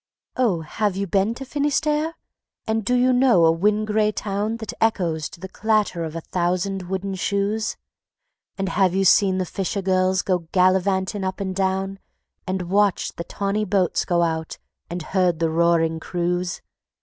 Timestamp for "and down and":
11.39-12.63